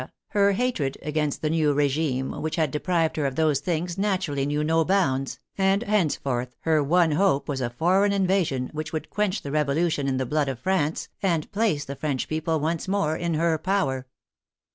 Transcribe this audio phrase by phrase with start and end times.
[0.29, 4.63] her hatred against the new regime which had deprived her of those things naturally knew
[4.63, 9.43] no bounds, and henceforth her one hope was a foreign in vasion, which would quench
[9.43, 13.35] the Revolution in the blood of France, and place the French people once more in
[13.35, 14.07] her power.